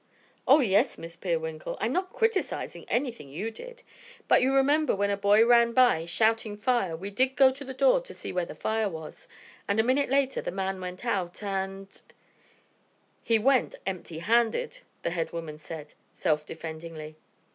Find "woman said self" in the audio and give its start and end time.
15.33-16.47